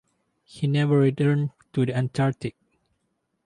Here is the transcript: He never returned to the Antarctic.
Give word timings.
He 0.43 0.65
never 0.65 0.97
returned 0.97 1.51
to 1.73 1.85
the 1.85 1.95
Antarctic. 1.95 2.55